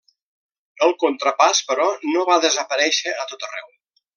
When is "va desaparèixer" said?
2.33-3.17